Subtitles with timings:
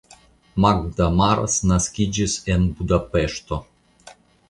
[0.65, 3.65] Magda Maros naskiĝis la en Budapeŝto.